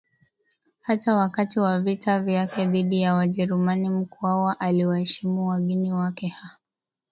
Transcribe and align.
Hata 0.81 1.15
wakati 1.15 1.59
wa 1.59 1.79
vita 1.79 2.19
vyake 2.19 2.65
dhidi 2.67 3.01
ya 3.01 3.13
Wajerumani 3.15 3.89
Mkwawa 3.89 4.59
aliwaheshimu 4.59 5.47
wageni 5.47 5.93
wake 5.93 6.27
h 6.27 6.57